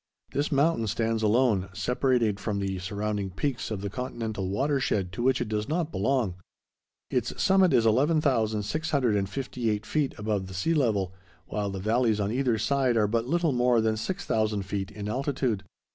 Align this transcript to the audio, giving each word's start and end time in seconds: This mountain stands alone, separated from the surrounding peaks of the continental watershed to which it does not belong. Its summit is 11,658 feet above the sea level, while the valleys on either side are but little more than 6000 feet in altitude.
This 0.31 0.51
mountain 0.51 0.87
stands 0.87 1.21
alone, 1.21 1.69
separated 1.73 2.39
from 2.39 2.57
the 2.57 2.79
surrounding 2.79 3.29
peaks 3.29 3.69
of 3.69 3.81
the 3.81 3.89
continental 3.91 4.49
watershed 4.49 5.11
to 5.11 5.21
which 5.21 5.39
it 5.39 5.47
does 5.47 5.69
not 5.69 5.91
belong. 5.91 6.33
Its 7.11 7.39
summit 7.39 7.71
is 7.71 7.85
11,658 7.85 9.85
feet 9.85 10.15
above 10.17 10.47
the 10.47 10.55
sea 10.55 10.73
level, 10.73 11.13
while 11.45 11.69
the 11.69 11.77
valleys 11.77 12.19
on 12.19 12.31
either 12.31 12.57
side 12.57 12.97
are 12.97 13.05
but 13.07 13.27
little 13.27 13.51
more 13.51 13.79
than 13.79 13.95
6000 13.95 14.63
feet 14.63 14.89
in 14.89 15.07
altitude. 15.07 15.63